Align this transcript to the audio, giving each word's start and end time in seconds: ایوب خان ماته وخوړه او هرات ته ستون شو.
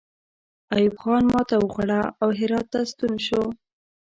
ایوب 0.75 0.95
خان 1.01 1.23
ماته 1.33 1.55
وخوړه 1.59 2.01
او 2.21 2.29
هرات 2.39 2.65
ته 2.73 2.79
ستون 2.91 3.13
شو. 3.25 3.43